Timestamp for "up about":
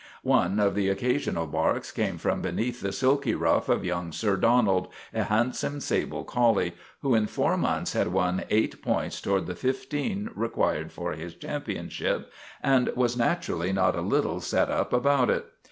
14.71-15.29